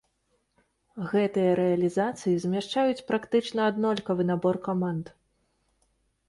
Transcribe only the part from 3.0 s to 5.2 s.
практычна аднолькавы набор каманд.